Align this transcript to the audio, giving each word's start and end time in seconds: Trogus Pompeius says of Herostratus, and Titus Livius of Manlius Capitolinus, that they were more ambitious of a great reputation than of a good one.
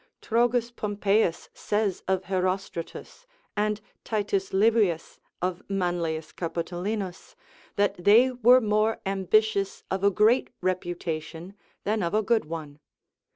Trogus 0.19 0.71
Pompeius 0.71 1.47
says 1.53 2.01
of 2.07 2.23
Herostratus, 2.23 3.27
and 3.55 3.79
Titus 4.03 4.51
Livius 4.51 5.19
of 5.43 5.61
Manlius 5.69 6.31
Capitolinus, 6.31 7.35
that 7.75 8.03
they 8.03 8.31
were 8.31 8.59
more 8.61 8.99
ambitious 9.05 9.83
of 9.91 10.03
a 10.03 10.09
great 10.09 10.49
reputation 10.59 11.53
than 11.83 12.01
of 12.01 12.15
a 12.15 12.23
good 12.23 12.45
one. 12.45 12.79